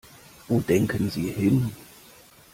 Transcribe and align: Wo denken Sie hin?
Wo 0.47 0.59
denken 0.61 1.11
Sie 1.11 1.27
hin? 1.29 1.71